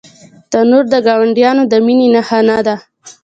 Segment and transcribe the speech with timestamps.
[0.51, 2.75] تنور د ګاونډیانو د مینې نښانه ده